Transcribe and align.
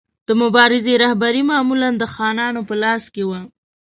د 0.27 0.29
مبارزې 0.41 0.93
رهبري 1.03 1.41
معمولا 1.51 1.89
د 1.97 2.03
خانانو 2.13 2.61
په 2.69 2.75
لاس 2.83 3.03
کې 3.13 3.23
وه. 3.29 3.41